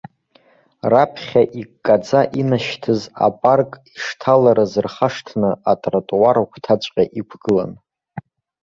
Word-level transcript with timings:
Раԥхьа 0.91 1.41
иккаӡа 1.61 2.21
инашьҭыз 2.39 3.01
апарк 3.27 3.71
ишҭаларыз 3.95 4.73
рхашҭны, 4.85 5.51
атротуар 5.71 6.37
агәҭаҵәҟьа 6.41 7.03
иқәгылан. 7.19 7.71